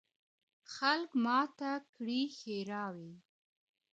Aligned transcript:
خلک 0.73 1.11
ماته 1.25 1.71
کړي 1.95 2.21
ښراوي 2.37 3.13